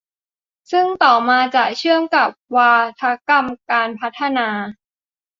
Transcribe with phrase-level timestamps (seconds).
[0.71, 4.47] ซึ่งต่อมาจะเชื่อมกับวาทกรรมการพัฒนา